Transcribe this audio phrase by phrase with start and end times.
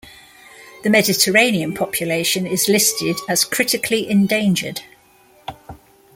[0.81, 4.81] The Mediterranean population is listed as critically endangered.